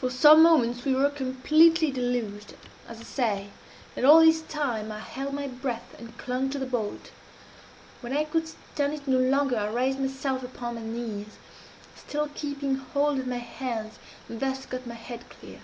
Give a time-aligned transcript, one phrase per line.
[0.00, 2.54] "For some moments we were completely deluged,
[2.88, 3.50] as I say,
[3.94, 7.12] and all this time I held my breath, and clung to the bolt.
[8.00, 11.38] When I could stand it no longer I raised myself upon my knees,
[11.94, 15.60] still keeping hold with my hands, and thus got my head clear.